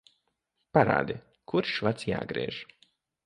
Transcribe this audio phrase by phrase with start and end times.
[0.77, 1.17] Parādi,
[1.53, 2.63] kurš vads jāgriež.